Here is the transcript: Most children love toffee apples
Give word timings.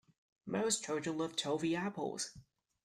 Most 0.47 0.83
children 0.83 1.19
love 1.19 1.35
toffee 1.35 1.75
apples 1.75 2.31